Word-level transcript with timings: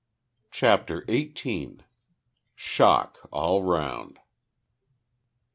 CHAPTER 0.49 1.05
EIGHTEEN. 1.07 1.83
SHOCK 2.55 3.19
ALL 3.31 3.61
ROUND. 3.61 4.17